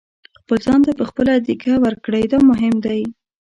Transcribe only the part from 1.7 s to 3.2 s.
ورکړئ دا مهم دی.